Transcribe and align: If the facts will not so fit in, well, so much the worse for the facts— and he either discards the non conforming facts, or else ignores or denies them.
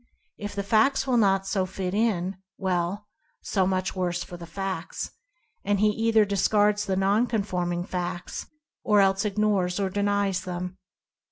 If 0.39 0.55
the 0.55 0.63
facts 0.63 1.05
will 1.05 1.15
not 1.17 1.45
so 1.45 1.67
fit 1.67 1.93
in, 1.93 2.37
well, 2.57 3.05
so 3.43 3.67
much 3.67 3.93
the 3.93 3.99
worse 3.99 4.23
for 4.23 4.35
the 4.35 4.47
facts— 4.47 5.11
and 5.63 5.79
he 5.79 5.89
either 5.89 6.25
discards 6.25 6.85
the 6.85 6.95
non 6.95 7.27
conforming 7.27 7.83
facts, 7.83 8.47
or 8.83 8.99
else 8.99 9.25
ignores 9.25 9.79
or 9.79 9.91
denies 9.91 10.41
them. 10.41 10.79